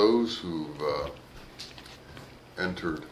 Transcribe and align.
those 0.00 0.38
who've 0.38 0.80
uh, 0.80 1.10
entered. 2.56 3.04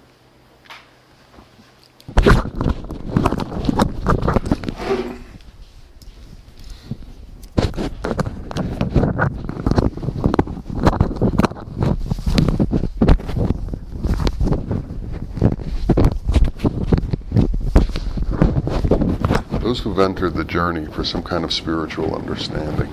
Those 19.60 19.80
who've 19.80 19.98
entered 19.98 20.32
the 20.32 20.44
journey 20.46 20.86
for 20.86 21.04
some 21.04 21.22
kind 21.22 21.44
of 21.44 21.52
spiritual 21.52 22.14
understanding 22.14 22.90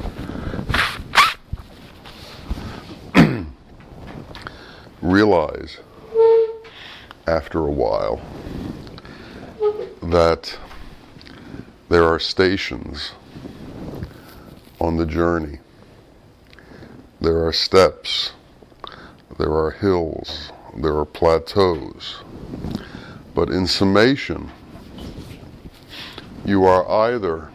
realize 5.25 5.79
after 7.25 7.59
a 7.59 7.71
while 7.71 8.21
that 10.03 10.55
there 11.89 12.03
are 12.03 12.19
stations 12.19 13.11
on 14.79 14.97
the 14.97 15.05
journey. 15.05 15.57
There 17.19 17.43
are 17.43 17.51
steps, 17.51 18.33
there 19.39 19.51
are 19.51 19.71
hills, 19.71 20.51
there 20.77 20.95
are 20.95 21.05
plateaus. 21.05 22.17
But 23.33 23.49
in 23.49 23.65
summation, 23.65 24.51
you 26.45 26.65
are 26.65 26.87
either 27.07 27.49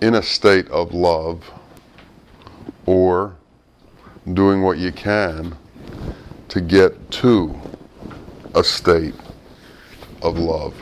in 0.00 0.14
a 0.14 0.22
state 0.22 0.68
of 0.68 0.94
love 0.94 1.50
or 2.86 3.34
doing 4.32 4.62
what 4.62 4.78
you 4.78 4.92
can 4.92 5.56
to 6.52 6.60
get 6.60 7.10
to 7.10 7.58
a 8.54 8.62
state 8.62 9.14
of 10.20 10.38
love. 10.38 10.74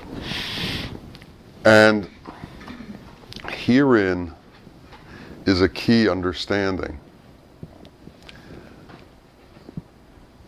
And 1.64 2.10
herein 3.50 4.32
is 5.46 5.62
a 5.62 5.68
key 5.68 6.08
understanding. 6.08 6.98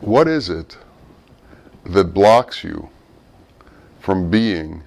What 0.00 0.26
is 0.26 0.48
it 0.48 0.76
that 1.84 2.12
blocks 2.12 2.64
you 2.64 2.88
from 4.00 4.28
being 4.28 4.82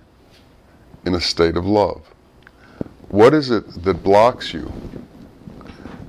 in 1.05 1.16
a 1.16 1.22
state 1.22 1.55
of 1.55 1.66
love? 1.66 2.02
What 3.08 3.33
is 3.33 3.52
it 3.52 3.86
that 3.86 4.03
blocks 4.03 4.53
you 4.53 4.70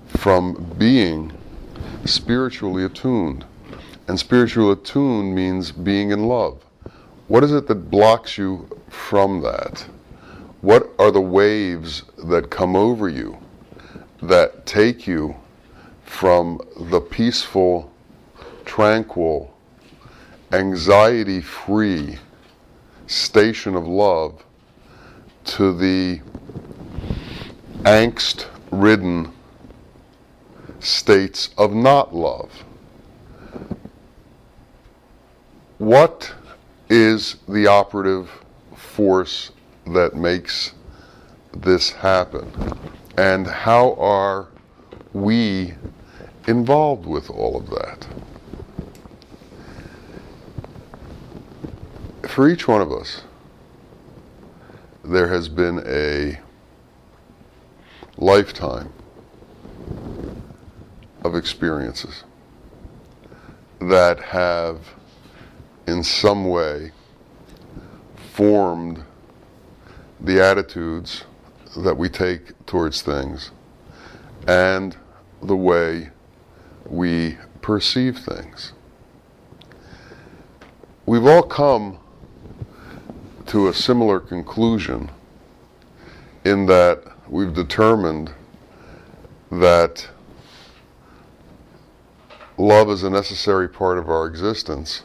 from 0.09 0.75
being 0.77 1.33
spiritually 2.05 2.83
attuned? 2.83 3.45
And 4.09 4.19
spiritual 4.19 4.71
attuned 4.71 5.35
means 5.35 5.73
being 5.73 6.11
in 6.11 6.29
love. 6.29 6.65
What 7.29 7.43
is 7.43 7.53
it 7.53 7.67
that 7.67 7.91
blocks 7.91 8.39
you 8.39 8.69
from 8.89 9.41
that? 9.43 9.85
What 10.61 10.93
are 10.99 11.11
the 11.11 11.21
waves 11.21 12.05
that 12.25 12.51
come 12.51 12.77
over 12.77 13.09
you 13.09 13.37
that 14.23 14.65
take 14.65 15.07
you 15.07 15.35
from 16.05 16.61
the 16.77 17.01
peaceful, 17.01 17.93
tranquil, 18.65 19.53
anxiety 20.53 21.41
free 21.41 22.19
station 23.09 23.75
of 23.75 23.87
love 23.87 24.45
to 25.45 25.77
the 25.77 26.21
angst 27.83 28.47
ridden 28.71 29.33
states 30.79 31.51
of 31.59 31.75
not 31.75 32.15
love? 32.15 32.65
What 35.79 36.33
is 36.89 37.37
the 37.47 37.67
operative 37.67 38.31
force 38.75 39.51
that 39.87 40.15
makes 40.15 40.73
this 41.55 41.91
happen? 41.91 42.51
And 43.19 43.47
how 43.47 43.95
are 43.95 44.49
we 45.13 45.75
involved 46.47 47.05
with 47.05 47.29
all 47.29 47.59
of 47.59 47.69
that? 47.69 48.07
For 52.27 52.49
each 52.49 52.67
one 52.67 52.81
of 52.81 52.91
us, 52.91 53.23
there 55.05 55.29
has 55.29 55.51
been 55.51 55.83
a 55.87 56.41
lifetime 58.17 58.91
of 61.23 61.35
experiences 61.35 62.25
that 63.79 64.19
have 64.21 64.96
in 65.87 66.03
some 66.03 66.49
way 66.49 66.93
formed 68.33 69.03
the 70.21 70.43
attitudes 70.43 71.25
that 71.77 71.97
we 71.97 72.09
take 72.09 72.67
towards 72.67 73.03
things 73.03 73.51
and 74.47 74.97
the 75.43 75.57
way 75.57 76.11
we 76.87 77.37
perceive 77.63 78.19
things. 78.19 78.73
We've 81.05 81.27
all 81.27 81.43
come 81.43 81.99
to 83.47 83.69
a 83.69 83.75
similar 83.75 84.19
conclusion 84.19 85.11
in 86.45 86.67
that 86.67 87.03
we've 87.29 87.55
determined 87.55 88.33
that 89.51 90.09
love 92.59 92.91
is 92.91 93.03
a 93.03 93.11
necessary 93.11 93.69
part 93.69 93.99
of 93.99 94.09
our 94.09 94.27
existence 94.27 95.03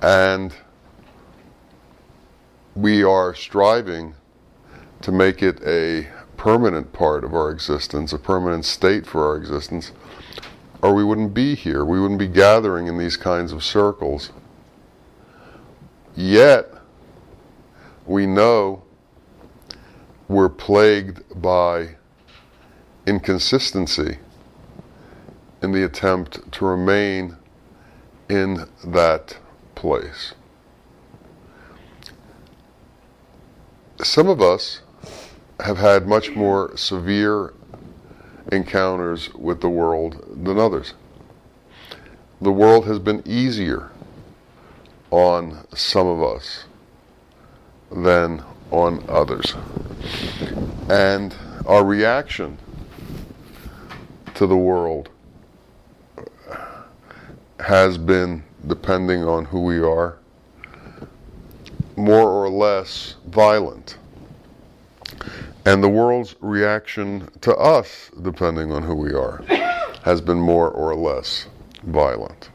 and 0.00 0.54
we 2.74 3.02
are 3.02 3.34
striving 3.34 4.14
to 5.02 5.12
make 5.12 5.42
it 5.42 5.60
a 5.66 6.08
permanent 6.36 6.92
part 6.92 7.24
of 7.24 7.34
our 7.34 7.50
existence, 7.50 8.12
a 8.12 8.18
permanent 8.18 8.64
state 8.64 9.06
for 9.06 9.26
our 9.26 9.36
existence, 9.36 9.92
or 10.82 10.94
we 10.94 11.02
wouldn't 11.02 11.34
be 11.34 11.54
here. 11.54 11.84
We 11.84 12.00
wouldn't 12.00 12.20
be 12.20 12.28
gathering 12.28 12.86
in 12.86 12.98
these 12.98 13.16
kinds 13.16 13.52
of 13.52 13.64
circles. 13.64 14.30
Yet, 16.14 16.72
we 18.06 18.26
know 18.26 18.84
we're 20.28 20.48
plagued 20.48 21.22
by 21.40 21.96
inconsistency 23.06 24.18
in 25.62 25.72
the 25.72 25.84
attempt 25.84 26.52
to 26.52 26.64
remain 26.64 27.36
in 28.28 28.68
that 28.84 29.38
place. 29.78 30.34
Some 34.02 34.28
of 34.28 34.42
us 34.42 34.80
have 35.60 35.78
had 35.78 36.08
much 36.08 36.34
more 36.34 36.76
severe 36.76 37.54
encounters 38.50 39.32
with 39.34 39.60
the 39.60 39.68
world 39.68 40.44
than 40.44 40.58
others. 40.58 40.94
The 42.40 42.50
world 42.50 42.86
has 42.86 42.98
been 42.98 43.22
easier 43.24 43.90
on 45.12 45.64
some 45.72 46.08
of 46.08 46.22
us 46.24 46.64
than 47.92 48.42
on 48.72 49.04
others. 49.08 49.54
And 50.90 51.36
our 51.66 51.84
reaction 51.84 52.58
to 54.34 54.48
the 54.48 54.56
world 54.56 55.08
has 57.60 57.96
been 57.96 58.42
depending 58.66 59.24
on 59.24 59.44
who 59.44 59.60
we 59.60 59.80
are, 59.80 60.18
more 61.96 62.30
or 62.30 62.48
less 62.48 63.16
violent. 63.26 63.98
And 65.64 65.82
the 65.82 65.88
world's 65.88 66.34
reaction 66.40 67.28
to 67.42 67.54
us, 67.56 68.10
depending 68.22 68.72
on 68.72 68.82
who 68.82 68.94
we 68.94 69.12
are, 69.12 69.42
has 70.02 70.20
been 70.20 70.38
more 70.38 70.70
or 70.70 70.94
less 70.94 71.46
violent. 71.84 72.50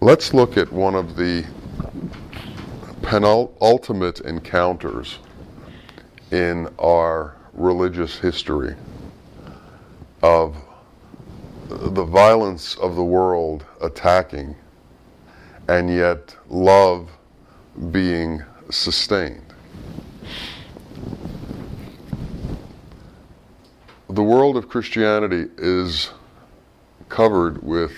Let's 0.00 0.34
look 0.34 0.56
at 0.56 0.72
one 0.72 0.94
of 0.94 1.16
the 1.16 1.44
penultimate 3.02 4.20
encounters 4.20 5.18
in 6.30 6.68
our 6.78 7.36
religious 7.52 8.18
history 8.18 8.74
of 10.22 10.56
the 11.72 12.04
violence 12.04 12.76
of 12.76 12.96
the 12.96 13.04
world 13.04 13.64
attacking 13.80 14.56
and 15.68 15.88
yet 15.88 16.36
love 16.48 17.10
being 17.90 18.42
sustained. 18.70 19.52
The 24.08 24.22
world 24.22 24.56
of 24.56 24.68
Christianity 24.68 25.46
is 25.56 26.10
covered 27.08 27.62
with 27.62 27.92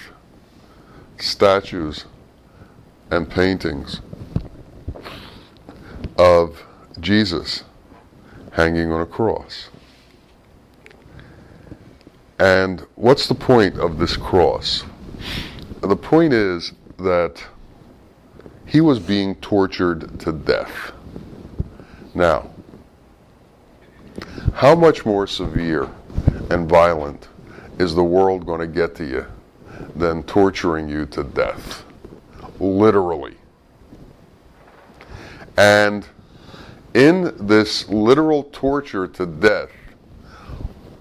statues 1.18 2.04
and 3.10 3.28
paintings 3.28 4.00
of 6.16 6.62
Jesus 7.00 7.64
hanging 8.52 8.92
on 8.92 9.00
a 9.00 9.06
cross. 9.06 9.68
And 12.38 12.80
what's 12.96 13.28
the 13.28 13.34
point 13.34 13.78
of 13.78 13.98
this 13.98 14.16
cross? 14.16 14.84
The 15.80 15.96
point 15.96 16.32
is 16.32 16.72
that 16.98 17.44
he 18.66 18.80
was 18.80 18.98
being 18.98 19.36
tortured 19.36 20.18
to 20.20 20.32
death. 20.32 20.92
Now, 22.14 22.50
how 24.54 24.74
much 24.74 25.04
more 25.04 25.26
severe 25.26 25.88
and 26.50 26.68
violent 26.68 27.28
is 27.78 27.94
the 27.94 28.04
world 28.04 28.46
going 28.46 28.60
to 28.60 28.66
get 28.66 28.94
to 28.96 29.04
you 29.04 29.26
than 29.94 30.22
torturing 30.24 30.88
you 30.88 31.06
to 31.06 31.24
death? 31.24 31.84
Literally. 32.58 33.36
And 35.56 36.06
in 36.94 37.34
this 37.46 37.88
literal 37.88 38.44
torture 38.44 39.06
to 39.08 39.26
death, 39.26 39.70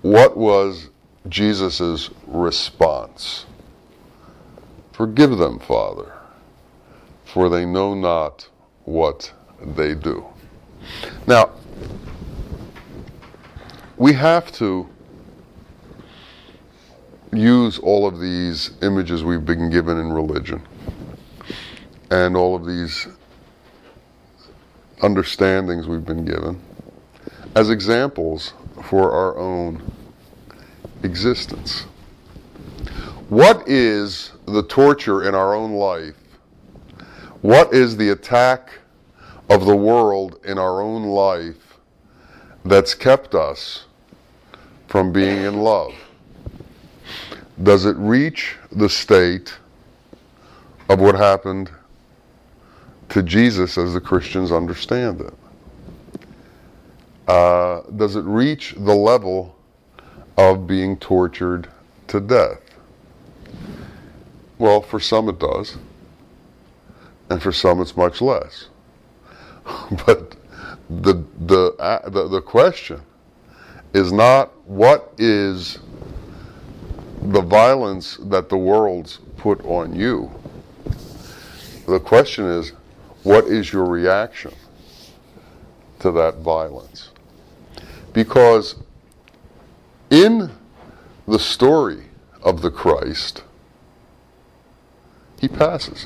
what 0.01 0.35
was 0.35 0.89
Jesus' 1.27 2.09
response? 2.27 3.45
Forgive 4.91 5.37
them, 5.37 5.59
Father, 5.59 6.13
for 7.25 7.49
they 7.49 7.65
know 7.65 7.93
not 7.93 8.47
what 8.83 9.31
they 9.59 9.95
do. 9.95 10.25
Now, 11.25 11.51
we 13.97 14.13
have 14.13 14.51
to 14.53 14.87
use 17.31 17.79
all 17.79 18.05
of 18.05 18.19
these 18.19 18.71
images 18.81 19.23
we've 19.23 19.45
been 19.45 19.69
given 19.69 19.97
in 19.97 20.11
religion 20.11 20.61
and 22.11 22.37
all 22.37 22.55
of 22.55 22.65
these 22.65 23.07
understandings 25.01 25.87
we've 25.87 26.05
been 26.05 26.25
given 26.25 26.61
as 27.55 27.69
examples 27.69 28.53
for 28.83 29.11
our 29.11 29.37
own 29.37 29.81
existence. 31.03 31.85
What 33.29 33.67
is 33.67 34.31
the 34.45 34.63
torture 34.63 35.27
in 35.27 35.35
our 35.35 35.53
own 35.53 35.73
life? 35.73 36.15
What 37.41 37.73
is 37.73 37.97
the 37.97 38.09
attack 38.09 38.79
of 39.49 39.65
the 39.65 39.75
world 39.75 40.39
in 40.45 40.57
our 40.57 40.81
own 40.81 41.03
life 41.03 41.77
that's 42.65 42.93
kept 42.93 43.35
us 43.35 43.85
from 44.87 45.11
being 45.11 45.43
in 45.43 45.61
love? 45.61 45.93
Does 47.61 47.85
it 47.85 47.95
reach 47.97 48.55
the 48.71 48.89
state 48.89 49.53
of 50.89 50.99
what 50.99 51.15
happened 51.15 51.69
to 53.09 53.21
Jesus 53.21 53.77
as 53.77 53.93
the 53.93 54.01
Christians 54.01 54.51
understand 54.51 55.21
it? 55.21 55.33
Uh, 57.27 57.81
does 57.95 58.15
it 58.15 58.25
reach 58.25 58.73
the 58.77 58.93
level 58.93 59.55
of 60.37 60.67
being 60.67 60.97
tortured 60.97 61.69
to 62.07 62.19
death? 62.19 62.59
Well, 64.57 64.81
for 64.81 64.99
some 64.99 65.29
it 65.29 65.39
does, 65.39 65.77
and 67.29 67.41
for 67.41 67.51
some 67.51 67.81
it's 67.81 67.97
much 67.97 68.21
less. 68.21 68.67
but 70.05 70.35
the, 70.89 71.23
the, 71.39 71.75
uh, 71.79 72.09
the, 72.09 72.27
the 72.27 72.41
question 72.41 73.01
is 73.93 74.11
not 74.11 74.51
what 74.67 75.13
is 75.17 75.79
the 77.21 77.41
violence 77.41 78.17
that 78.17 78.49
the 78.49 78.57
world's 78.57 79.19
put 79.37 79.63
on 79.65 79.95
you. 79.95 80.31
The 81.87 81.99
question 81.99 82.45
is, 82.45 82.69
what 83.23 83.45
is 83.45 83.71
your 83.71 83.85
reaction 83.85 84.53
to 85.99 86.11
that 86.11 86.37
violence? 86.39 87.09
Because 88.13 88.75
in 90.13 90.51
the 91.27 91.39
story 91.39 92.03
of 92.43 92.61
the 92.61 92.69
Christ, 92.69 93.41
he 95.41 95.47
passes. 95.47 96.05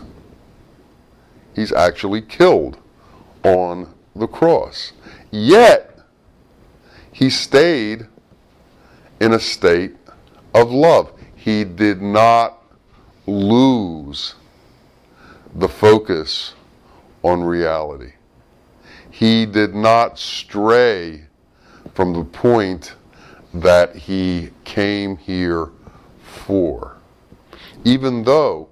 He's 1.54 1.74
actually 1.74 2.22
killed 2.22 2.78
on 3.44 3.94
the 4.16 4.28
cross. 4.28 4.94
Yet, 5.30 6.00
he 7.12 7.30
stayed 7.30 8.08
in 9.20 9.34
a 9.34 9.40
state 9.42 9.98
of 10.56 10.72
love. 10.72 11.12
He 11.36 11.66
did 11.66 12.02
not 12.02 12.64
lose 13.26 14.36
the 15.54 15.68
focus 15.68 16.54
on 17.24 17.44
reality. 17.44 18.14
He 19.12 19.46
did 19.46 19.76
not 19.76 20.18
stray 20.18 21.26
from 21.94 22.14
the 22.14 22.24
point 22.24 22.96
that 23.62 23.96
he 23.96 24.52
came 24.64 25.18
here 25.18 25.70
for. 26.22 26.98
Even 27.84 28.24
though 28.24 28.70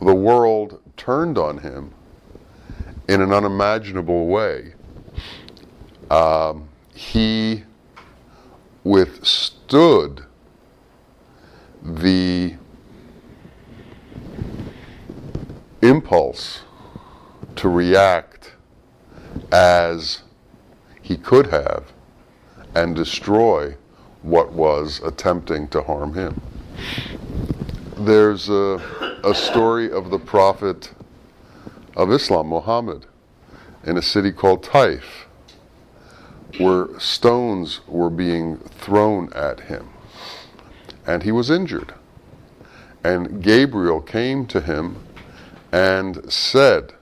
the 0.00 0.14
world 0.14 0.80
turned 0.96 1.38
on 1.38 1.58
him 1.58 1.92
in 3.08 3.20
an 3.20 3.32
unimaginable 3.32 4.26
way, 4.26 4.74
um, 6.10 6.68
he 6.94 7.64
withstood 8.84 10.24
the 11.82 12.54
impulse 15.82 16.62
to 17.54 17.68
react 17.68 18.52
as 19.52 20.22
he 21.02 21.16
could 21.16 21.48
have 21.48 21.92
and 22.76 22.94
destroy 22.94 23.74
what 24.20 24.52
was 24.52 25.00
attempting 25.02 25.66
to 25.66 25.80
harm 25.80 26.12
him. 26.12 26.38
There's 27.96 28.50
a, 28.50 29.18
a 29.24 29.34
story 29.34 29.90
of 29.90 30.10
the 30.10 30.18
prophet 30.18 30.92
of 31.96 32.12
Islam, 32.12 32.48
Muhammad, 32.48 33.06
in 33.84 33.96
a 33.96 34.02
city 34.02 34.30
called 34.30 34.62
Taif, 34.62 35.26
where 36.58 36.88
stones 37.00 37.80
were 37.86 38.10
being 38.10 38.58
thrown 38.58 39.32
at 39.32 39.60
him, 39.60 39.88
and 41.06 41.22
he 41.22 41.32
was 41.32 41.50
injured. 41.50 41.94
And 43.02 43.42
Gabriel 43.42 44.02
came 44.02 44.44
to 44.48 44.60
him 44.60 44.96
and 45.72 46.30
said, 46.30 46.92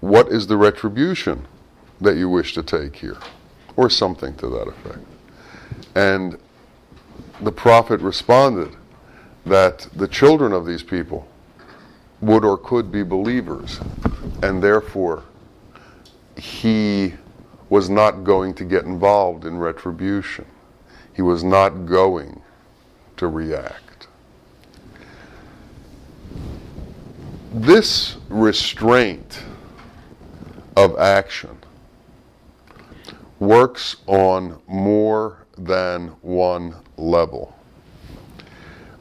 What 0.00 0.30
is 0.30 0.48
the 0.48 0.56
retribution 0.56 1.46
that 2.00 2.16
you 2.16 2.28
wish 2.28 2.54
to 2.54 2.62
take 2.62 2.96
here? 2.96 3.18
Or 3.76 3.90
something 3.90 4.34
to 4.36 4.48
that 4.48 4.68
effect. 4.68 5.06
And 5.94 6.38
the 7.40 7.52
prophet 7.52 8.00
responded 8.00 8.76
that 9.46 9.88
the 9.94 10.08
children 10.08 10.52
of 10.52 10.66
these 10.66 10.82
people 10.82 11.26
would 12.20 12.44
or 12.44 12.58
could 12.58 12.92
be 12.92 13.02
believers, 13.02 13.80
and 14.42 14.62
therefore 14.62 15.24
he 16.36 17.14
was 17.70 17.88
not 17.88 18.24
going 18.24 18.52
to 18.54 18.64
get 18.64 18.84
involved 18.84 19.44
in 19.46 19.58
retribution. 19.58 20.44
He 21.14 21.22
was 21.22 21.42
not 21.42 21.86
going 21.86 22.42
to 23.16 23.26
react. 23.26 24.08
This 27.52 28.16
restraint 28.28 29.42
of 30.76 30.98
action 30.98 31.56
works 33.40 33.96
on 34.06 34.60
more 34.68 35.46
than 35.56 36.08
one 36.20 36.76
level. 36.96 37.56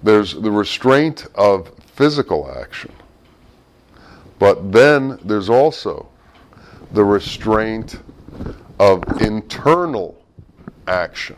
There's 0.02 0.34
the 0.34 0.50
restraint 0.50 1.28
of 1.36 1.72
physical 1.94 2.50
action, 2.58 2.92
but 4.40 4.72
then 4.72 5.20
there's 5.24 5.50
also 5.50 6.08
the 6.94 7.04
restraint 7.04 8.00
of 8.80 9.04
internal 9.22 10.24
action. 10.88 11.36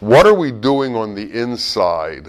What 0.00 0.26
are 0.26 0.34
we 0.34 0.50
doing 0.50 0.96
on 0.96 1.14
the 1.14 1.30
inside 1.38 2.28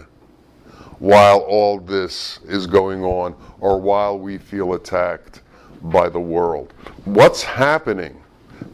while 1.00 1.40
all 1.40 1.80
this 1.80 2.40
is 2.44 2.68
going 2.68 3.04
on 3.04 3.36
or 3.62 3.80
while 3.80 4.20
we 4.20 4.38
feel 4.38 4.74
attacked 4.74 5.42
by 5.84 6.10
the 6.10 6.20
world? 6.20 6.74
What's 7.06 7.42
happening 7.42 8.21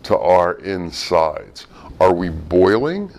to 0.04 0.18
our 0.18 0.54
insides? 0.56 1.68
Are 2.00 2.14
we 2.14 2.30
boiling? 2.30 3.12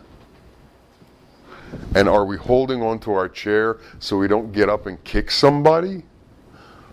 And 1.95 2.09
are 2.09 2.25
we 2.25 2.37
holding 2.37 2.83
onto 2.83 3.13
our 3.13 3.29
chair 3.29 3.79
so 3.99 4.17
we 4.17 4.29
don't 4.29 4.53
get 4.53 4.69
up 4.69 4.87
and 4.87 5.03
kick 5.05 5.31
somebody? 5.31 6.03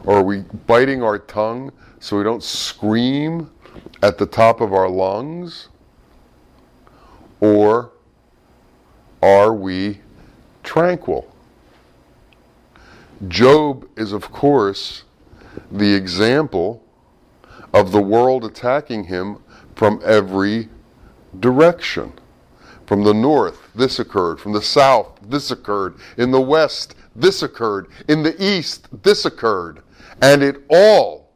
Or 0.04 0.18
are 0.20 0.24
we 0.24 0.42
biting 0.68 1.02
our 1.02 1.20
tongue 1.20 1.72
so 2.00 2.18
we 2.18 2.24
don't 2.24 2.44
scream 2.44 3.50
at 4.02 4.18
the 4.18 4.26
top 4.26 4.62
of 4.62 4.74
our 4.74 4.90
lungs? 4.90 5.70
Or 7.40 7.92
are 9.22 9.54
we 9.54 10.02
tranquil? 10.64 11.32
Job 13.28 13.88
is, 13.96 14.12
of 14.12 14.32
course, 14.32 15.04
the 15.72 15.94
example 15.94 16.84
of 17.74 17.92
the 17.92 18.02
world 18.02 18.44
attacking 18.44 19.06
him 19.06 19.38
from 19.76 20.02
every 20.04 20.70
direction. 21.40 22.14
From 22.86 23.04
the 23.04 23.14
north, 23.14 23.70
this 23.74 24.00
occurred. 24.00 24.40
From 24.40 24.54
the 24.54 24.62
south, 24.62 25.20
this 25.24 25.52
occurred. 25.52 25.96
In 26.18 26.32
the 26.32 26.42
west, 26.42 26.96
this 27.16 27.42
occurred. 27.42 27.88
In 28.08 28.24
the 28.24 28.42
east, 28.44 28.88
this 29.04 29.26
occurred. 29.26 29.82
And 30.22 30.44
it 30.44 30.64
all 30.70 31.30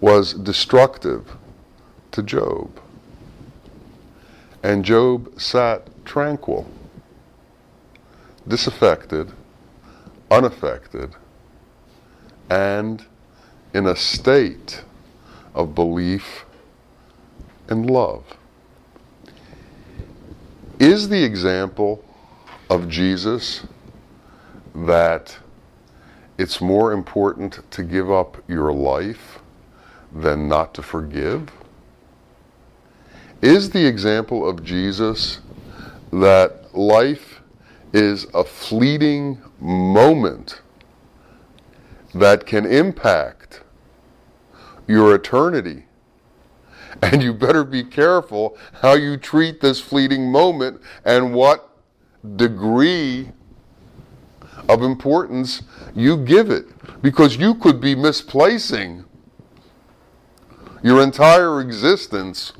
was 0.00 0.34
destructive 0.34 1.36
to 2.12 2.22
Job. 2.22 2.80
And 4.62 4.84
Job 4.84 5.40
sat 5.40 5.88
tranquil, 6.04 6.70
disaffected, 8.46 9.32
unaffected, 10.30 11.14
and 12.48 13.04
in 13.74 13.86
a 13.86 13.96
state 13.96 14.82
of 15.54 15.74
belief 15.74 16.44
and 17.70 17.88
love. 17.88 18.24
Is 20.78 21.08
the 21.08 21.22
example 21.22 22.04
of 22.68 22.88
Jesus 22.88 23.66
that 24.74 25.38
it's 26.36 26.60
more 26.60 26.92
important 26.92 27.60
to 27.70 27.82
give 27.82 28.10
up 28.10 28.42
your 28.48 28.72
life 28.72 29.38
than 30.12 30.48
not 30.48 30.74
to 30.74 30.82
forgive? 30.82 31.50
Is 33.42 33.70
the 33.70 33.86
example 33.86 34.48
of 34.48 34.64
Jesus 34.64 35.40
that 36.12 36.76
life 36.76 37.40
is 37.92 38.26
a 38.34 38.44
fleeting 38.44 39.40
moment 39.60 40.60
that 42.14 42.46
can 42.46 42.66
impact 42.66 43.62
your 44.86 45.14
eternity? 45.14 45.84
And 47.12 47.22
you 47.22 47.32
better 47.32 47.64
be 47.64 47.82
careful 47.82 48.58
how 48.82 48.92
you 48.92 49.16
treat 49.16 49.60
this 49.60 49.80
fleeting 49.80 50.30
moment 50.30 50.82
and 51.04 51.32
what 51.32 51.70
degree 52.36 53.32
of 54.68 54.82
importance 54.82 55.62
you 55.94 56.18
give 56.18 56.50
it. 56.50 56.66
Because 57.00 57.36
you 57.36 57.54
could 57.54 57.80
be 57.80 57.94
misplacing 57.94 59.04
your 60.82 61.02
entire 61.02 61.60
existence 61.60 62.52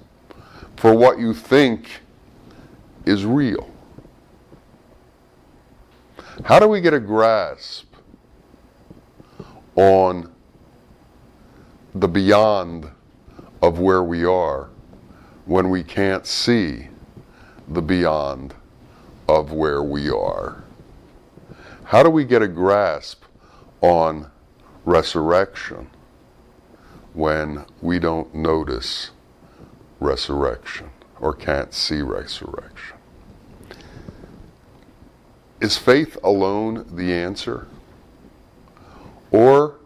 for 0.76 0.94
what 0.94 1.18
you 1.18 1.34
think 1.34 2.00
is 3.04 3.24
real. 3.24 3.68
How 6.44 6.58
do 6.58 6.66
we 6.66 6.80
get 6.80 6.94
a 6.94 7.00
grasp 7.00 7.86
on 9.76 10.32
the 11.94 12.08
beyond 12.08 12.90
of 13.62 13.78
where 13.78 14.02
we 14.02 14.24
are 14.24 14.68
when 15.44 15.70
we 15.70 15.82
can't 15.82 16.26
see 16.26 16.88
the 17.68 17.82
beyond 17.82 18.54
of 19.28 19.52
where 19.52 19.82
we 19.82 20.10
are? 20.10 20.62
How 21.84 22.02
do 22.02 22.10
we 22.10 22.24
get 22.24 22.42
a 22.42 22.48
grasp 22.48 23.24
on 23.80 24.30
resurrection 24.84 25.90
when 27.12 27.64
we 27.82 27.98
don't 27.98 28.32
notice 28.34 29.10
resurrection 29.98 30.90
or 31.20 31.34
can't 31.34 31.74
see 31.74 32.02
resurrection? 32.02 32.96
Is 35.60 35.76
faith 35.76 36.16
alone 36.24 36.86
the 36.94 37.12
answer? 37.12 37.66
Or 39.30 39.76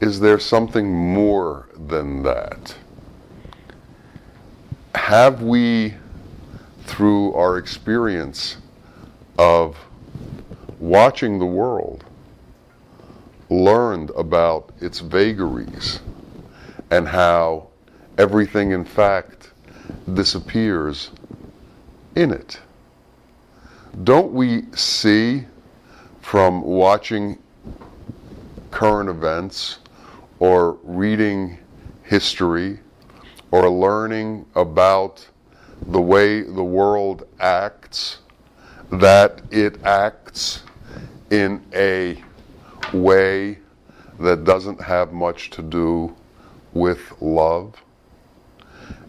is 0.00 0.20
there 0.20 0.38
something 0.38 0.92
more 0.92 1.68
than 1.74 2.22
that? 2.22 2.76
Have 4.94 5.42
we, 5.42 5.94
through 6.84 7.34
our 7.34 7.58
experience 7.58 8.56
of 9.38 9.76
watching 10.78 11.38
the 11.38 11.46
world, 11.46 12.04
learned 13.48 14.10
about 14.10 14.70
its 14.80 15.00
vagaries 15.00 16.00
and 16.90 17.06
how 17.08 17.68
everything, 18.18 18.72
in 18.72 18.84
fact, 18.84 19.50
disappears 20.14 21.10
in 22.14 22.30
it? 22.32 22.60
Don't 24.04 24.32
we 24.32 24.64
see 24.74 25.44
from 26.20 26.62
watching 26.62 27.38
current 28.70 29.08
events 29.08 29.78
or 30.38 30.78
reading 30.84 31.58
history 32.04 32.78
or 33.50 33.68
learning 33.68 34.46
about 34.54 35.26
the 35.88 36.00
way 36.00 36.42
the 36.42 36.62
world 36.62 37.26
acts 37.40 38.18
that 38.92 39.40
it 39.50 39.82
acts 39.84 40.62
in 41.30 41.64
a 41.72 42.22
way 42.92 43.58
that 44.18 44.44
doesn't 44.44 44.80
have 44.80 45.12
much 45.12 45.50
to 45.50 45.62
do 45.62 46.14
with 46.72 47.12
love? 47.20 47.82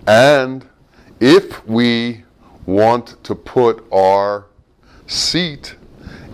And 0.08 0.68
if 1.20 1.66
we 1.68 2.24
want 2.66 3.24
to 3.24 3.36
put 3.36 3.86
our 3.92 4.46
seat 5.12 5.76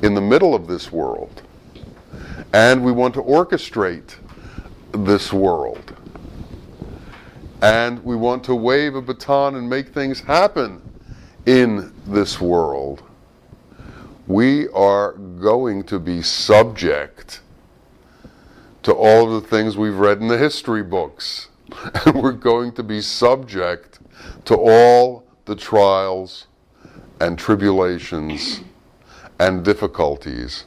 in 0.04 0.14
the 0.14 0.22
middle 0.22 0.54
of 0.54 0.68
this 0.68 0.92
world. 0.92 1.42
And 2.54 2.84
we 2.84 2.92
want 2.92 3.14
to 3.16 3.22
orchestrate 3.22 4.16
this 4.92 5.34
world. 5.34 5.97
And 7.62 8.04
we 8.04 8.16
want 8.16 8.44
to 8.46 8.56
wave 8.56 8.96
a 8.96 9.02
baton 9.02 9.56
and 9.56 9.68
make 9.70 9.90
things 9.90 10.20
happen 10.22 10.82
in 11.46 11.92
this 12.06 12.40
world. 12.40 13.02
We 14.28 14.68
are 14.70 15.14
going 15.14 15.84
to 15.86 16.00
be 16.00 16.22
subject 16.22 17.42
to 18.84 18.94
all 18.94 19.34
of 19.34 19.42
the 19.42 19.48
things 19.48 19.76
we've 19.76 19.98
read 19.98 20.20
in 20.20 20.28
the 20.28 20.38
history 20.38 20.84
books. 20.84 21.50
And 22.06 22.22
we're 22.22 22.32
going 22.32 22.72
to 22.74 22.84
be 22.84 23.02
subject 23.02 24.00
to 24.46 24.56
all 24.56 25.26
the 25.46 25.56
trials 25.56 26.48
and 27.20 27.38
tribulations 27.38 28.62
and 29.40 29.66
difficulties 29.66 30.64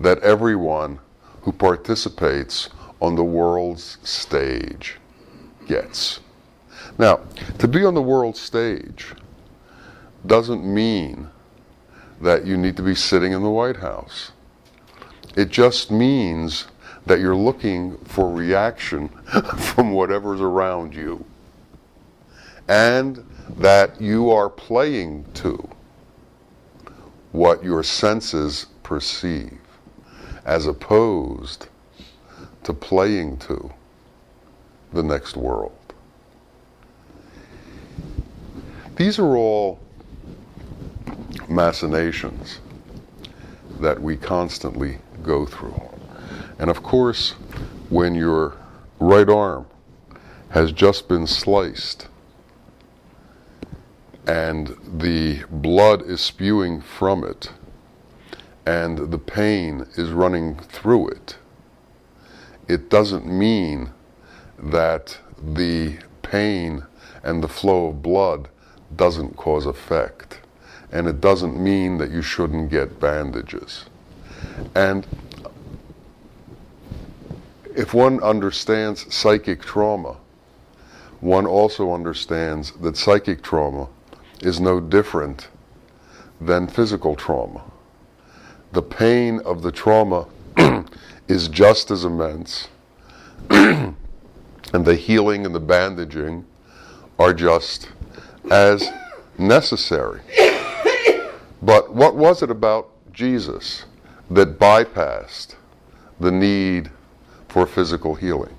that 0.00 0.18
everyone 0.18 0.98
who 1.42 1.52
participates 1.52 2.68
on 3.00 3.14
the 3.14 3.24
world's 3.24 3.96
stage 4.02 4.98
gets. 5.68 6.20
Now, 6.98 7.20
to 7.58 7.68
be 7.68 7.84
on 7.84 7.94
the 7.94 8.02
world 8.02 8.36
stage 8.36 9.14
doesn't 10.26 10.64
mean 10.64 11.28
that 12.20 12.44
you 12.44 12.56
need 12.56 12.76
to 12.76 12.82
be 12.82 12.94
sitting 12.94 13.32
in 13.32 13.42
the 13.42 13.50
White 13.50 13.76
House. 13.76 14.32
It 15.36 15.50
just 15.50 15.92
means 15.92 16.66
that 17.06 17.20
you're 17.20 17.36
looking 17.36 17.96
for 17.98 18.30
reaction 18.32 19.08
from 19.58 19.92
whatever's 19.92 20.40
around 20.40 20.94
you. 20.94 21.24
And 22.66 23.24
that 23.58 24.00
you 24.00 24.30
are 24.30 24.50
playing 24.50 25.24
to 25.34 25.68
what 27.32 27.62
your 27.62 27.82
senses 27.82 28.66
perceive, 28.82 29.58
as 30.44 30.66
opposed 30.66 31.68
to 32.64 32.72
playing 32.72 33.38
to 33.38 33.72
the 34.92 35.02
next 35.02 35.36
world. 35.36 35.72
These 38.96 39.18
are 39.18 39.36
all 39.36 39.78
machinations 41.48 42.60
that 43.80 44.00
we 44.00 44.16
constantly 44.16 44.98
go 45.22 45.46
through. 45.46 45.80
And 46.58 46.70
of 46.70 46.82
course, 46.82 47.32
when 47.90 48.14
your 48.14 48.56
right 48.98 49.28
arm 49.28 49.66
has 50.50 50.72
just 50.72 51.08
been 51.08 51.26
sliced 51.26 52.08
and 54.26 54.76
the 54.98 55.44
blood 55.50 56.02
is 56.02 56.20
spewing 56.20 56.80
from 56.80 57.24
it, 57.24 57.52
and 58.66 59.10
the 59.10 59.18
pain 59.18 59.86
is 59.96 60.10
running 60.10 60.56
through 60.56 61.08
it, 61.08 61.38
it 62.68 62.90
doesn't 62.90 63.26
mean 63.26 63.90
that 64.58 65.18
the 65.42 65.98
pain 66.22 66.84
and 67.22 67.42
the 67.42 67.48
flow 67.48 67.88
of 67.88 68.02
blood 68.02 68.48
doesn't 68.96 69.36
cause 69.36 69.66
effect. 69.66 70.40
And 70.90 71.06
it 71.06 71.20
doesn't 71.20 71.58
mean 71.58 71.98
that 71.98 72.10
you 72.10 72.22
shouldn't 72.22 72.70
get 72.70 72.98
bandages. 72.98 73.84
And 74.74 75.06
if 77.76 77.94
one 77.94 78.22
understands 78.22 79.12
psychic 79.14 79.62
trauma, 79.62 80.16
one 81.20 81.46
also 81.46 81.92
understands 81.92 82.72
that 82.80 82.96
psychic 82.96 83.42
trauma 83.42 83.88
is 84.40 84.60
no 84.60 84.80
different 84.80 85.48
than 86.40 86.66
physical 86.68 87.16
trauma. 87.16 87.62
The 88.72 88.82
pain 88.82 89.40
of 89.40 89.62
the 89.62 89.72
trauma 89.72 90.26
is 91.28 91.48
just 91.48 91.90
as 91.90 92.04
immense, 92.04 92.68
and 94.72 94.84
the 94.84 94.94
healing 94.94 95.46
and 95.46 95.54
the 95.54 95.60
bandaging 95.60 96.44
are 97.18 97.32
just 97.32 97.88
as 98.50 98.88
necessary. 99.38 100.20
but 101.62 101.94
what 101.94 102.14
was 102.14 102.42
it 102.42 102.50
about 102.50 102.90
Jesus 103.12 103.84
that 104.30 104.58
bypassed 104.58 105.54
the 106.20 106.30
need 106.30 106.90
for 107.48 107.66
physical 107.66 108.14
healing? 108.14 108.54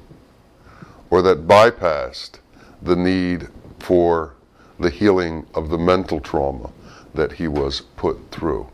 Or 1.10 1.22
that 1.22 1.48
bypassed 1.48 2.40
the 2.82 2.96
need 2.96 3.48
for 3.80 4.34
the 4.80 4.90
healing 4.90 5.46
of 5.54 5.70
the 5.70 5.78
mental 5.78 6.20
trauma 6.20 6.72
that 7.14 7.34
he 7.34 7.48
was 7.48 7.82
put 7.98 8.18
through? 8.32 8.68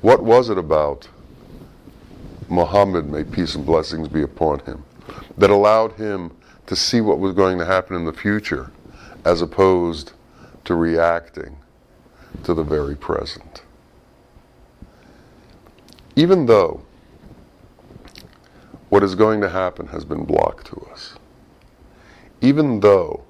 What 0.00 0.22
was 0.22 0.48
it 0.48 0.58
about 0.58 1.08
Muhammad, 2.48 3.10
may 3.10 3.24
peace 3.24 3.54
and 3.54 3.66
blessings 3.66 4.08
be 4.08 4.22
upon 4.22 4.60
him, 4.60 4.82
that 5.36 5.50
allowed 5.50 5.92
him 5.92 6.30
to 6.68 6.76
see 6.76 7.00
what 7.00 7.18
was 7.18 7.34
going 7.34 7.58
to 7.58 7.64
happen 7.64 7.96
in 7.96 8.04
the 8.04 8.12
future 8.12 8.70
as 9.24 9.40
opposed 9.40 10.12
to 10.64 10.74
reacting 10.74 11.56
to 12.44 12.52
the 12.52 12.62
very 12.62 12.94
present. 12.94 13.62
Even 16.14 16.44
though 16.44 16.82
what 18.90 19.02
is 19.02 19.14
going 19.14 19.40
to 19.40 19.48
happen 19.48 19.86
has 19.86 20.04
been 20.04 20.24
blocked 20.24 20.66
to 20.66 20.76
us, 20.92 21.14
even 22.42 22.80
though 22.80 23.24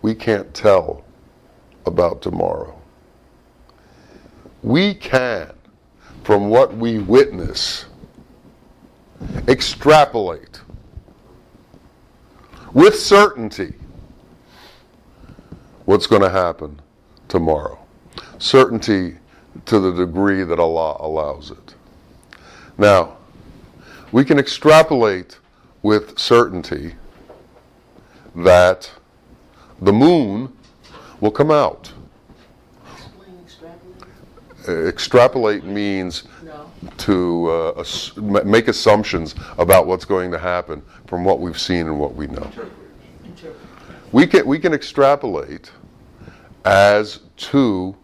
we 0.00 0.14
can't 0.14 0.54
tell 0.54 1.04
about 1.84 2.22
tomorrow, 2.22 2.80
we 4.62 4.94
can, 4.94 5.50
from 6.22 6.48
what 6.48 6.76
we 6.76 7.00
witness, 7.00 7.86
extrapolate 9.48 10.60
with 12.74 12.98
certainty 12.98 13.74
what's 15.84 16.06
going 16.06 16.22
to 16.22 16.30
happen 16.30 16.80
tomorrow. 17.28 17.78
Certainty 18.38 19.16
to 19.66 19.78
the 19.78 19.92
degree 19.92 20.42
that 20.44 20.58
Allah 20.58 20.96
allows 21.00 21.50
it. 21.50 21.74
Now, 22.78 23.16
we 24.10 24.24
can 24.24 24.38
extrapolate 24.38 25.38
with 25.82 26.18
certainty 26.18 26.94
that 28.34 28.90
the 29.80 29.92
moon 29.92 30.56
will 31.20 31.30
come 31.30 31.50
out. 31.50 31.91
Extrapolate? 33.74 34.88
Extrapolate 34.88 35.64
means 35.64 36.24
No. 36.44 36.70
to 36.98 37.50
uh, 37.50 37.80
ass- 37.80 38.16
make 38.16 38.68
assumptions 38.68 39.34
about 39.58 39.86
what's 39.86 40.04
going 40.04 40.30
to 40.30 40.38
happen 40.38 40.82
from 41.06 41.24
what 41.24 41.40
we've 41.40 41.58
seen 41.58 41.86
and 41.86 41.98
what 41.98 42.14
we 42.14 42.26
know. 42.26 42.42
Interpret. 42.44 42.72
We 44.12 44.26
can, 44.26 44.46
we 44.46 44.58
can 44.58 44.72
extrapolate 44.74 45.70
as 46.64 47.20
to 47.36 47.96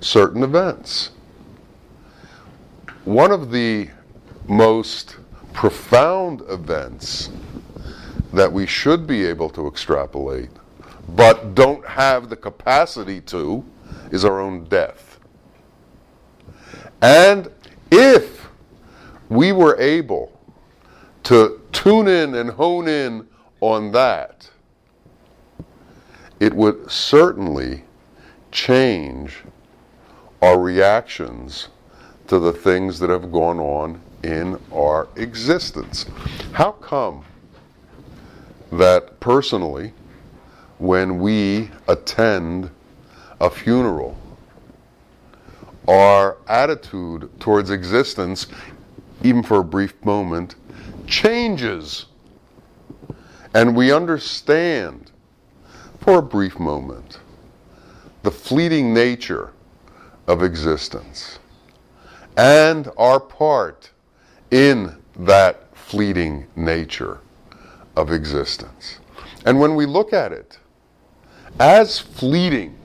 certain 0.00 0.42
events. 0.42 1.10
One 3.04 3.30
of 3.30 3.50
the 3.50 3.88
most 4.46 5.16
profound 5.52 6.42
events 6.48 7.30
that 8.32 8.52
we 8.52 8.66
should 8.66 9.06
be 9.06 9.24
able 9.24 9.48
to 9.50 9.66
extrapolate, 9.66 10.50
but 11.10 11.54
don't 11.54 11.84
have 11.86 12.28
the 12.28 12.36
capacity 12.36 13.20
to, 13.22 13.64
is 14.10 14.24
our 14.24 14.40
own 14.40 14.64
death. 14.64 15.18
And 17.00 17.50
if 17.90 18.48
we 19.28 19.52
were 19.52 19.78
able 19.78 20.38
to 21.24 21.60
tune 21.72 22.08
in 22.08 22.34
and 22.34 22.50
hone 22.50 22.88
in 22.88 23.28
on 23.60 23.92
that, 23.92 24.50
it 26.40 26.54
would 26.54 26.90
certainly 26.90 27.84
change 28.50 29.38
our 30.40 30.58
reactions 30.58 31.68
to 32.28 32.38
the 32.38 32.52
things 32.52 32.98
that 32.98 33.10
have 33.10 33.32
gone 33.32 33.58
on 33.58 34.00
in 34.22 34.58
our 34.72 35.08
existence. 35.16 36.06
How 36.52 36.72
come 36.72 37.24
that 38.72 39.18
personally, 39.20 39.92
when 40.78 41.18
we 41.18 41.70
attend 41.88 42.70
a 43.40 43.50
funeral, 43.50 44.16
our 45.86 46.36
attitude 46.48 47.30
towards 47.40 47.70
existence, 47.70 48.46
even 49.22 49.42
for 49.42 49.58
a 49.58 49.64
brief 49.64 50.04
moment, 50.04 50.54
changes? 51.06 52.06
And 53.54 53.74
we 53.74 53.92
understand 53.92 55.10
for 56.00 56.18
a 56.18 56.22
brief 56.22 56.58
moment 56.58 57.18
the 58.22 58.30
fleeting 58.30 58.92
nature 58.92 59.52
of 60.26 60.42
existence 60.42 61.38
and 62.36 62.88
our 62.96 63.18
part 63.18 63.90
in 64.50 64.96
that 65.16 65.76
fleeting 65.76 66.46
nature 66.54 67.18
of 67.96 68.12
existence. 68.12 69.00
And 69.44 69.58
when 69.58 69.74
we 69.74 69.86
look 69.86 70.12
at 70.12 70.32
it 70.32 70.58
as 71.58 71.98
fleeting, 71.98 72.77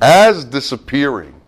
as 0.00 0.44
disappearing, 0.44 1.40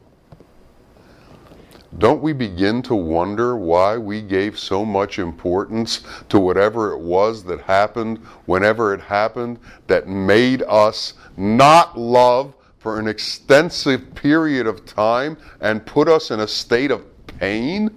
don't 1.99 2.23
we 2.23 2.33
begin 2.33 2.81
to 2.83 2.95
wonder 2.95 3.55
why 3.57 3.99
we 3.99 4.23
gave 4.23 4.59
so 4.59 4.85
much 4.85 5.19
importance 5.19 6.03
to 6.31 6.39
whatever 6.39 6.93
it 6.93 6.99
was 6.99 7.45
that 7.45 7.61
happened 7.61 8.19
whenever 8.47 8.95
it 8.95 9.01
happened 9.01 9.59
that 9.89 10.09
made 10.09 10.63
us 10.63 11.15
not 11.37 11.99
love 11.99 12.55
for 12.79 12.99
an 12.99 13.07
extensive 13.07 14.15
period 14.15 14.67
of 14.67 14.87
time 14.87 15.37
and 15.61 15.85
put 15.85 16.09
us 16.09 16.31
in 16.31 16.41
a 16.41 16.49
state 16.49 16.91
of 16.91 17.05
pain? 17.27 17.91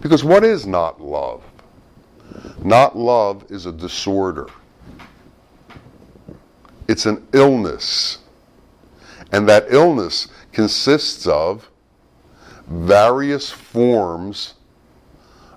Because 0.00 0.22
what 0.22 0.44
is 0.44 0.66
not 0.66 1.00
love? 1.00 1.42
Not 2.62 2.96
love 2.96 3.44
is 3.50 3.66
a 3.66 3.72
disorder, 3.72 4.48
it's 6.88 7.06
an 7.06 7.26
illness. 7.32 8.18
And 9.36 9.46
that 9.50 9.66
illness 9.68 10.28
consists 10.50 11.26
of 11.26 11.70
various 12.68 13.50
forms 13.50 14.54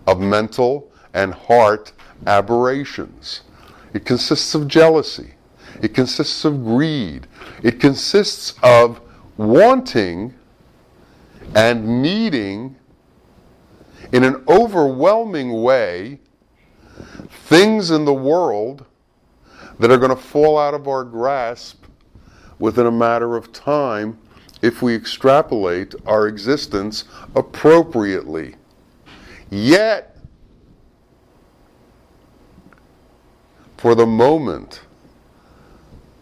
of 0.05 0.19
mental 0.19 0.91
and 1.13 1.33
heart 1.33 1.93
aberrations. 2.27 3.43
It 3.93 4.03
consists 4.03 4.53
of 4.53 4.67
jealousy. 4.67 5.35
It 5.81 5.93
consists 5.93 6.43
of 6.43 6.61
greed. 6.65 7.25
It 7.63 7.79
consists 7.79 8.55
of 8.63 8.99
wanting 9.37 10.33
and 11.55 12.01
needing 12.01 12.75
in 14.11 14.25
an 14.25 14.43
overwhelming 14.49 15.61
way 15.61 16.19
things 17.29 17.91
in 17.91 18.03
the 18.03 18.13
world 18.13 18.85
that 19.79 19.89
are 19.89 19.97
going 19.97 20.09
to 20.13 20.21
fall 20.21 20.59
out 20.59 20.73
of 20.73 20.89
our 20.89 21.05
grasp 21.05 21.78
within 22.59 22.85
a 22.85 22.91
matter 22.91 23.35
of 23.35 23.51
time 23.51 24.17
if 24.61 24.81
we 24.81 24.93
extrapolate 24.93 25.95
our 26.05 26.27
existence 26.27 27.05
appropriately. 27.35 28.55
Yet, 29.49 30.17
for 33.77 33.95
the 33.95 34.05
moment 34.05 34.81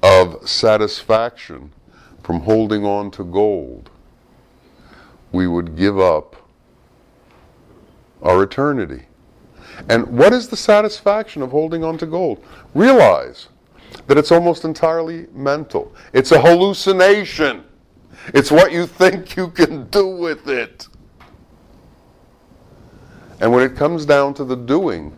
of 0.04 0.48
satisfaction 0.48 1.74
from 2.24 2.42
holding 2.42 2.86
on 2.86 3.10
to 3.12 3.24
gold, 3.24 3.90
we 5.32 5.48
would 5.48 5.76
give 5.76 6.00
up 6.00 6.36
our 8.22 8.44
eternity. 8.44 9.08
And 9.90 10.06
what 10.08 10.34
is 10.34 10.48
the 10.48 10.58
satisfaction 10.58 11.42
of 11.42 11.52
holding 11.52 11.84
on 11.84 11.98
to 12.00 12.06
gold? 12.06 12.44
Realize 12.74 13.48
that 14.08 14.18
it's 14.18 14.32
almost 14.32 14.64
entirely 14.66 15.28
mental. 15.34 15.94
It's 16.14 16.32
a 16.32 16.40
hallucination. 16.40 17.64
It's 18.34 18.52
what 18.52 18.72
you 18.72 18.88
think 18.88 19.36
you 19.36 19.50
can 19.50 19.88
do 19.88 20.08
with 20.08 20.48
it. 20.48 20.88
And 23.40 23.52
when 23.52 23.64
it 23.64 23.76
comes 23.76 24.06
down 24.06 24.34
to 24.36 24.44
the 24.44 24.56
doing, 24.56 25.18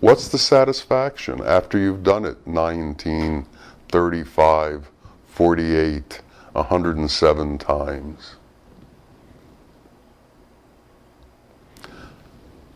what's 0.00 0.28
the 0.28 0.38
satisfaction 0.38 1.40
after 1.44 1.78
you've 1.78 2.02
done 2.02 2.24
it 2.24 2.44
19, 2.46 3.46
35, 3.88 4.90
48, 5.26 6.20
107 6.52 7.58
times? 7.58 8.36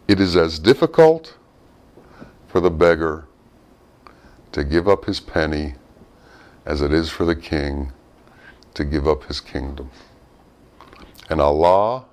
It 0.06 0.20
is 0.20 0.36
as 0.36 0.58
difficult 0.58 1.36
for 2.48 2.60
the 2.60 2.70
beggar 2.70 3.28
to 4.52 4.64
give 4.64 4.88
up 4.88 5.04
his 5.04 5.20
penny 5.20 5.74
as 6.66 6.82
it 6.82 6.92
is 6.92 7.10
for 7.10 7.24
the 7.24 7.36
king 7.36 7.92
to 8.74 8.84
give 8.84 9.06
up 9.08 9.24
his 9.24 9.40
kingdom. 9.40 9.90
And 11.28 11.40
Allah 11.40 12.04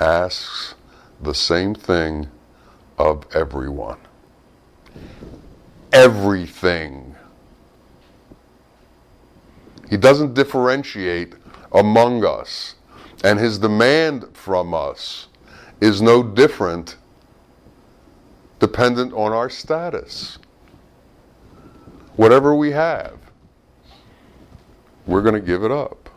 asks 0.00 0.74
the 1.20 1.34
same 1.34 1.74
thing 1.74 2.28
of 2.98 3.26
everyone. 3.34 3.98
Everything 5.92 7.14
He 9.90 9.96
doesn't 9.96 10.34
differentiate 10.34 11.34
among 11.72 12.24
us. 12.24 12.74
And 13.24 13.38
his 13.38 13.58
demand 13.58 14.26
from 14.36 14.74
us 14.74 15.28
is 15.80 16.00
no 16.02 16.22
different 16.22 16.96
dependent 18.60 19.12
on 19.12 19.32
our 19.32 19.50
status. 19.50 20.38
Whatever 22.18 22.52
we 22.52 22.72
have, 22.72 23.16
we're 25.06 25.22
going 25.22 25.36
to 25.36 25.40
give 25.40 25.62
it 25.62 25.70
up. 25.70 26.10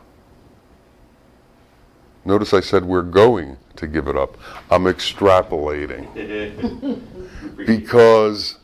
Notice 2.24 2.52
I 2.52 2.58
said 2.58 2.84
we're 2.84 3.02
going 3.02 3.56
to 3.76 3.86
give 3.86 4.08
it 4.08 4.16
up. 4.16 4.36
I'm 4.68 4.82
extrapolating 4.86 6.08
because 7.66 8.58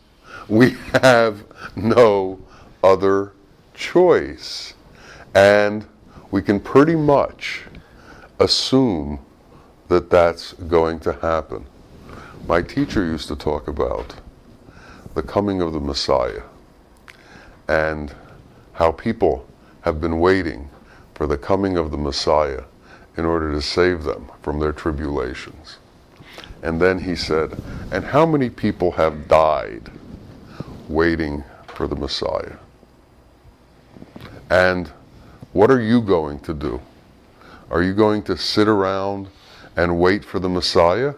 we 0.49 0.71
have 1.01 1.45
no 1.77 2.41
other 2.83 3.35
choice. 3.73 4.75
And 5.33 5.87
we 6.33 6.43
can 6.43 6.59
pretty 6.59 6.97
much 6.97 7.63
assume 8.41 9.21
that 9.87 10.11
that's 10.11 10.55
going 10.55 10.99
to 11.01 11.13
happen. 11.13 11.67
My 12.49 12.63
teacher 12.63 13.05
used 13.05 13.29
to 13.29 13.37
talk 13.37 13.69
about 13.69 14.17
the 15.15 15.23
coming 15.23 15.61
of 15.61 15.73
the 15.73 15.79
Messiah 15.79 16.43
and 17.69 18.15
how 18.73 18.93
people 18.93 19.47
have 19.83 20.01
been 20.01 20.21
waiting 20.21 20.69
for 21.15 21.27
the 21.27 21.39
coming 21.39 21.77
of 21.77 21.91
the 21.91 21.97
Messiah 21.97 22.65
in 23.17 23.25
order 23.25 23.53
to 23.53 23.61
save 23.61 24.05
them 24.05 24.31
from 24.43 24.61
their 24.61 24.73
tribulations. 24.73 25.79
And 26.63 26.81
then 26.81 27.01
he 27.01 27.15
said, 27.15 27.61
And 27.93 28.05
how 28.05 28.27
many 28.27 28.51
people 28.51 28.93
have 28.93 29.29
died 29.29 29.91
waiting 30.89 31.45
for 31.67 31.87
the 31.87 31.97
Messiah? 31.97 32.57
And 34.51 34.91
what 35.53 35.71
are 35.71 35.81
you 35.81 36.01
going 36.01 36.41
to 36.41 36.55
do? 36.55 36.81
Are 37.71 37.83
you 37.83 37.93
going 37.93 38.23
to 38.25 38.37
sit 38.37 38.67
around 38.67 39.29
and 39.77 40.01
wait 40.01 40.25
for 40.25 40.39
the 40.39 40.49
Messiah? 40.49 41.15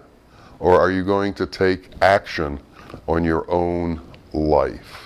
Or 0.59 0.79
are 0.81 0.91
you 0.91 1.05
going 1.05 1.35
to 1.35 1.47
take 1.47 1.91
action 2.03 2.61
on 3.07 3.25
your 3.25 3.51
own 3.51 4.01
life? 4.33 5.00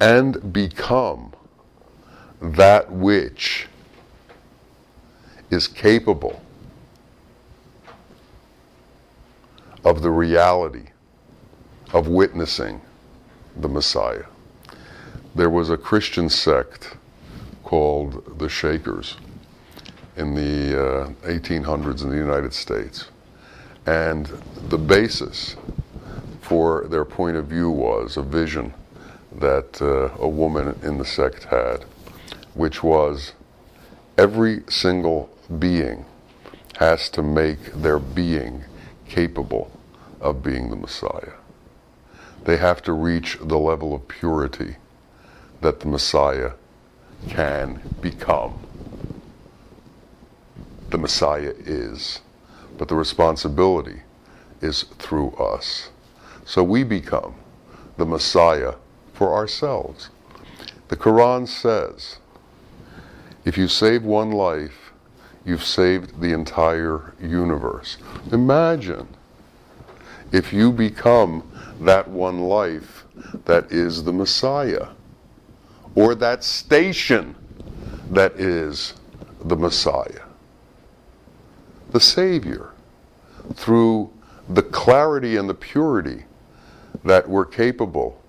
And 0.00 0.52
become 0.52 1.32
that 2.40 2.90
which 2.90 3.68
is 5.50 5.68
capable 5.68 6.40
of 9.84 10.02
the 10.02 10.10
reality 10.10 10.86
of 11.92 12.08
witnessing 12.08 12.80
the 13.56 13.68
Messiah. 13.68 14.24
There 15.34 15.50
was 15.50 15.70
a 15.70 15.76
Christian 15.76 16.28
sect 16.28 16.96
called 17.64 18.38
the 18.38 18.48
Shakers 18.48 19.16
in 20.16 20.34
the 20.34 20.80
uh, 20.80 21.08
1800s 21.22 22.02
in 22.02 22.10
the 22.10 22.16
United 22.16 22.52
States. 22.52 23.08
And 23.86 24.26
the 24.68 24.78
basis 24.78 25.56
for 26.40 26.86
their 26.88 27.04
point 27.04 27.36
of 27.36 27.46
view 27.46 27.70
was 27.70 28.16
a 28.16 28.22
vision 28.22 28.74
that 29.40 29.82
uh, 29.82 30.10
a 30.22 30.28
woman 30.28 30.78
in 30.82 30.98
the 30.98 31.04
sect 31.04 31.44
had, 31.44 31.84
which 32.54 32.82
was 32.82 33.32
every 34.16 34.62
single 34.68 35.30
being 35.58 36.04
has 36.76 37.10
to 37.10 37.22
make 37.22 37.72
their 37.72 37.98
being 37.98 38.64
capable 39.08 39.70
of 40.20 40.42
being 40.42 40.70
the 40.70 40.76
Messiah. 40.76 41.32
They 42.44 42.56
have 42.56 42.82
to 42.84 42.92
reach 42.92 43.38
the 43.42 43.58
level 43.58 43.94
of 43.94 44.08
purity 44.08 44.76
that 45.60 45.80
the 45.80 45.88
Messiah 45.88 46.52
can 47.28 47.80
become. 48.00 48.58
The 50.90 50.98
Messiah 50.98 51.54
is, 51.58 52.20
but 52.78 52.88
the 52.88 52.94
responsibility 52.94 54.02
is 54.60 54.84
through 54.98 55.32
us. 55.32 55.90
So 56.44 56.62
we 56.62 56.82
become 56.82 57.34
the 57.96 58.06
Messiah 58.06 58.74
for 59.20 59.34
ourselves. 59.34 60.08
The 60.88 60.96
Quran 60.96 61.46
says, 61.46 62.16
if 63.44 63.58
you 63.58 63.68
save 63.68 64.02
one 64.02 64.30
life, 64.30 64.92
you've 65.44 65.62
saved 65.62 66.22
the 66.22 66.32
entire 66.32 67.12
universe. 67.20 67.98
Imagine 68.32 69.06
if 70.32 70.54
you 70.54 70.72
become 70.72 71.52
that 71.82 72.08
one 72.08 72.38
life 72.38 73.04
that 73.44 73.70
is 73.70 74.04
the 74.04 74.12
Messiah, 74.14 74.88
or 75.94 76.14
that 76.14 76.42
station 76.42 77.34
that 78.12 78.32
is 78.40 78.94
the 79.44 79.56
Messiah, 79.56 80.22
the 81.90 82.00
Savior, 82.00 82.70
through 83.52 84.10
the 84.48 84.62
clarity 84.62 85.36
and 85.36 85.46
the 85.46 85.54
purity 85.54 86.24
that 87.04 87.28
we're 87.28 87.44
capable 87.44 88.19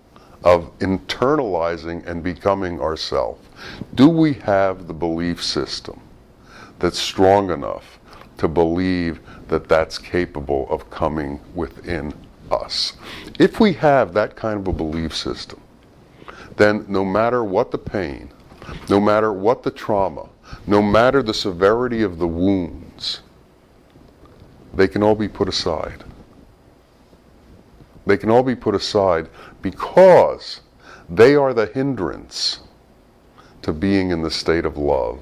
of 0.43 0.77
internalizing 0.80 2.06
and 2.08 2.23
becoming 2.23 2.82
ourselves. 2.82 3.47
Do 3.95 4.10
we 4.10 4.34
have 4.34 4.88
the 4.88 4.93
belief 4.93 5.43
system 5.43 5.99
that's 6.80 6.99
strong 6.99 7.51
enough 7.51 7.99
to 8.38 8.47
believe 8.47 9.19
that 9.49 9.67
that's 9.67 9.97
capable 9.97 10.67
of 10.69 10.89
coming 10.89 11.39
within 11.54 12.13
us? 12.49 12.93
If 13.39 13.60
we 13.60 13.73
have 13.73 14.13
that 14.13 14.36
kind 14.36 14.60
of 14.60 14.67
a 14.67 14.73
belief 14.73 15.15
system, 15.15 15.62
then 16.58 16.86
no 16.88 17.06
matter 17.06 17.43
what 17.43 17.71
the 17.71 17.77
pain, 17.77 18.32
no 18.89 18.99
matter 18.99 19.32
what 19.32 19.63
the 19.63 19.71
trauma, 19.71 20.27
no 20.67 20.82
matter 20.82 21.23
the 21.23 21.34
severity 21.34 22.01
of 22.01 22.17
the 22.17 22.27
wounds, 22.27 23.21
they 24.73 24.88
can 24.88 25.04
all 25.04 25.15
be 25.15 25.27
put 25.27 25.47
aside. 25.47 26.04
They 28.05 28.17
can 28.17 28.29
all 28.29 28.43
be 28.43 28.55
put 28.55 28.75
aside 28.75 29.29
because 29.61 30.61
they 31.09 31.35
are 31.35 31.53
the 31.53 31.67
hindrance 31.67 32.59
to 33.61 33.73
being 33.73 34.09
in 34.09 34.21
the 34.21 34.31
state 34.31 34.65
of 34.65 34.77
love. 34.77 35.19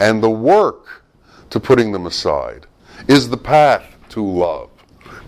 And 0.00 0.22
the 0.22 0.30
work 0.30 1.02
to 1.50 1.60
putting 1.60 1.92
them 1.92 2.06
aside 2.06 2.66
is 3.08 3.28
the 3.28 3.36
path 3.36 3.96
to 4.10 4.24
love. 4.24 4.70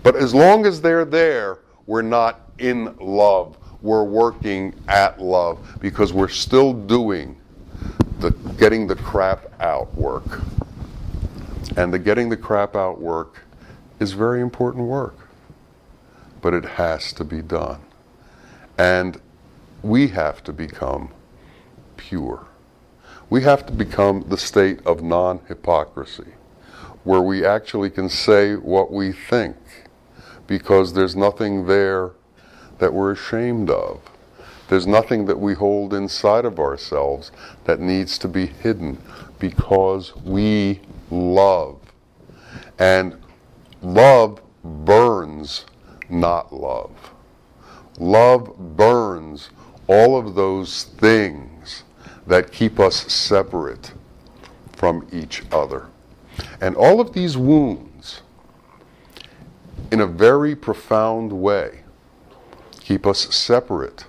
But 0.03 0.17
as 0.17 0.35
long 0.35 0.67
as 0.67 0.81
they're 0.81 1.05
there, 1.05 1.59
we're 1.87 2.03
not 2.03 2.51
in 2.59 2.95
love. 3.01 3.57
We're 3.83 4.05
working 4.05 4.75
at 4.89 5.21
love 5.21 5.79
because 5.81 6.13
we're 6.13 6.29
still 6.29 6.73
doing 6.73 7.41
the 8.21 8.31
getting 8.59 8.87
the 8.87 8.97
crap 8.97 9.61
out 9.61 9.95
work. 9.95 10.41
And 11.77 11.93
the 11.93 11.99
getting 11.99 12.29
the 12.29 12.37
crap 12.37 12.75
out 12.75 13.01
work 13.01 13.43
is 14.01 14.13
very 14.13 14.41
important 14.41 14.87
work. 14.87 15.26
But 16.47 16.55
it 16.55 16.77
has 16.77 17.13
to 17.15 17.25
be 17.25 17.43
done. 17.43 17.81
And 18.79 19.21
we 19.83 20.07
have 20.07 20.45
to 20.45 20.53
become 20.53 21.11
pure. 21.97 22.47
We 23.29 23.43
have 23.43 23.67
to 23.67 23.73
become 23.73 24.27
the 24.29 24.39
state 24.39 24.79
of 24.87 25.03
non 25.03 25.41
hypocrisy, 25.49 26.35
where 27.03 27.21
we 27.21 27.45
actually 27.45 27.91
can 27.91 28.09
say 28.09 28.55
what 28.55 28.93
we 28.93 29.11
think 29.11 29.57
because 30.47 30.93
there's 30.93 31.17
nothing 31.17 31.67
there 31.67 32.13
that 32.79 32.95
we're 32.95 33.11
ashamed 33.11 33.69
of. 33.69 34.01
There's 34.69 34.87
nothing 34.87 35.27
that 35.27 35.41
we 35.41 35.55
hold 35.55 35.93
inside 35.93 36.45
of 36.45 36.61
ourselves 36.61 37.33
that 37.65 37.81
needs 37.81 38.19
to 38.19 38.29
be 38.29 38.47
hidden 38.47 39.03
because 39.41 40.15
we 40.15 40.81
love. 41.11 41.81
And 42.79 43.21
love 43.83 44.41
burns, 44.63 45.65
not 46.09 46.53
love. 46.53 46.93
Love 47.99 48.77
burns 48.77 49.51
all 49.87 50.19
of 50.19 50.35
those 50.35 50.85
things 50.85 51.85
that 52.27 52.53
keep 52.53 52.81
us 52.81 53.11
separate 53.13 53.93
from 54.73 55.07
each 55.13 55.43
other. 55.53 55.87
And 56.61 56.77
all 56.77 57.01
of 57.01 57.13
these 57.13 57.37
wounds, 57.37 58.23
in 59.91 60.01
a 60.01 60.07
very 60.07 60.55
profound 60.55 61.33
way, 61.33 61.81
keep 62.81 63.07
us 63.07 63.35
separate 63.35 64.07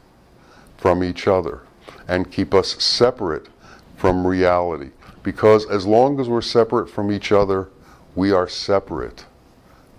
from 0.78 1.04
each 1.04 1.28
other 1.28 1.62
and 2.08 2.32
keep 2.32 2.54
us 2.54 2.82
separate 2.84 3.48
from 3.96 4.26
reality. 4.26 4.92
Because 5.24 5.66
as 5.70 5.86
long 5.86 6.20
as 6.20 6.30
we're 6.30 6.42
separate 6.42 6.90
from 6.90 7.12
each 7.12 7.32
other, 7.32 7.70
we 8.16 8.32
are 8.32 8.48
separate 8.48 9.26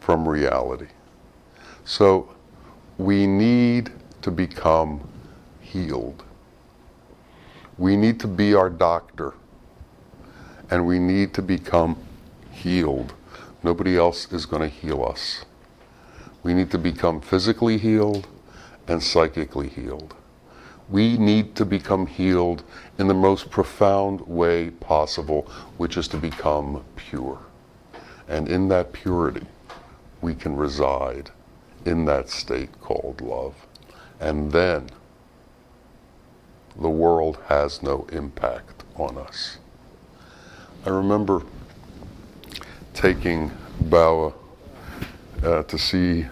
from 0.00 0.28
reality. 0.28 0.88
So 1.88 2.28
we 2.98 3.26
need 3.26 3.90
to 4.20 4.30
become 4.30 5.08
healed. 5.58 6.22
We 7.78 7.96
need 7.96 8.20
to 8.20 8.28
be 8.28 8.52
our 8.52 8.68
doctor 8.68 9.32
and 10.70 10.86
we 10.86 10.98
need 10.98 11.32
to 11.32 11.40
become 11.40 11.96
healed. 12.52 13.14
Nobody 13.62 13.96
else 13.96 14.30
is 14.30 14.44
going 14.44 14.60
to 14.60 14.68
heal 14.68 15.02
us. 15.02 15.46
We 16.42 16.52
need 16.52 16.70
to 16.72 16.78
become 16.78 17.22
physically 17.22 17.78
healed 17.78 18.28
and 18.86 19.02
psychically 19.02 19.70
healed. 19.70 20.14
We 20.90 21.16
need 21.16 21.56
to 21.56 21.64
become 21.64 22.06
healed 22.06 22.64
in 22.98 23.08
the 23.08 23.14
most 23.14 23.50
profound 23.50 24.20
way 24.26 24.72
possible, 24.72 25.50
which 25.78 25.96
is 25.96 26.06
to 26.08 26.18
become 26.18 26.84
pure. 26.96 27.38
And 28.28 28.46
in 28.46 28.68
that 28.68 28.92
purity, 28.92 29.46
we 30.20 30.34
can 30.34 30.54
reside 30.54 31.30
in 31.84 32.04
that 32.06 32.28
state 32.28 32.80
called 32.80 33.20
love. 33.20 33.54
And 34.20 34.52
then 34.52 34.88
the 36.80 36.90
world 36.90 37.38
has 37.46 37.82
no 37.82 38.06
impact 38.12 38.84
on 38.96 39.16
us. 39.18 39.58
I 40.84 40.90
remember 40.90 41.42
taking 42.94 43.50
Bawa 43.82 44.32
uh, 45.42 45.62
to 45.64 45.78
see 45.78 46.26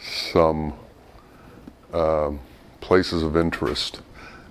some 0.00 0.74
um, 1.92 2.40
places 2.80 3.22
of 3.22 3.36
interest 3.36 4.00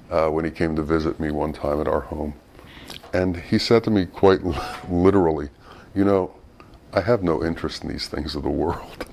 uh, 0.10 0.28
when 0.30 0.46
he 0.46 0.52
came 0.52 0.76
to 0.76 0.84
visit 0.84 1.20
me 1.20 1.32
one 1.32 1.54
time 1.54 1.80
at 1.82 1.88
our 1.88 2.02
home. 2.02 2.34
And 3.14 3.38
he 3.38 3.58
said 3.58 3.84
to 3.86 3.92
me 3.92 4.06
quite 4.06 4.42
literally, 4.90 5.50
You 5.96 6.06
know, 6.06 6.34
I 6.94 7.02
have 7.02 7.24
no 7.24 7.44
interest 7.44 7.84
in 7.84 7.90
these 7.90 8.08
things 8.08 8.36
of 8.36 8.44
the 8.44 8.50
world. 8.50 9.06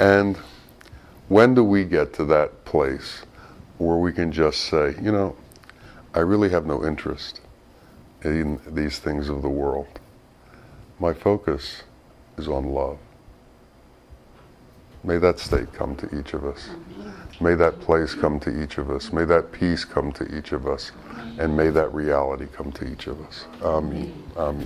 And 0.00 0.36
when 1.28 1.54
do 1.54 1.64
we 1.64 1.84
get 1.84 2.12
to 2.14 2.24
that 2.26 2.64
place 2.64 3.22
where 3.78 3.96
we 3.96 4.12
can 4.12 4.32
just 4.32 4.62
say, 4.62 4.94
You 5.02 5.12
know, 5.12 5.36
I 6.14 6.20
really 6.20 6.48
have 6.50 6.66
no 6.66 6.84
interest 6.84 7.40
in 8.22 8.60
these 8.66 8.98
things 8.98 9.28
of 9.28 9.42
the 9.42 9.48
world? 9.48 9.86
My 11.00 11.12
focus 11.12 11.82
is 12.36 12.48
on 12.48 12.72
love. 12.72 12.98
May 15.04 15.18
that 15.18 15.38
state 15.38 15.72
come 15.72 15.94
to 15.96 16.18
each 16.18 16.34
of 16.34 16.44
us. 16.44 16.70
May 17.40 17.54
that 17.54 17.80
place 17.80 18.14
come 18.14 18.40
to 18.40 18.62
each 18.62 18.78
of 18.78 18.90
us. 18.90 19.12
May 19.12 19.24
that 19.26 19.52
peace 19.52 19.84
come 19.84 20.10
to 20.12 20.36
each 20.36 20.52
of 20.52 20.66
us. 20.66 20.90
And 21.38 21.56
may 21.56 21.70
that 21.70 21.94
reality 21.94 22.46
come 22.52 22.72
to 22.72 22.90
each 22.90 23.06
of 23.06 23.20
us. 23.24 23.44
Amen. 23.62 24.12
Amen. 24.36 24.62